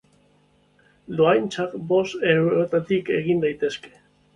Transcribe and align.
Dohaintzak 1.21 1.77
bost 1.95 2.27
eurotatik 2.33 3.17
egin 3.23 3.49
daitezke. 3.49 3.99